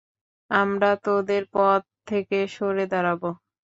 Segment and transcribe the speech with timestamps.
[0.51, 3.29] আমরা তোদের পথ থেকে সরে দাঁড়াবো।